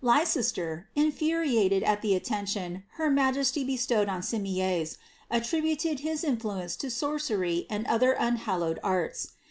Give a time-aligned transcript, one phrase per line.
[0.03, 3.73] Leicester, infuriated at the attention her majesty bo
[4.03, 4.97] 1 Simiers,
[5.29, 8.63] attributed his influence to sorcery and other unhal*
[9.11, 9.33] s.